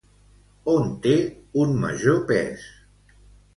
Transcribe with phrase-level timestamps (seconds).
[0.73, 1.13] On té
[1.65, 2.67] un major pes?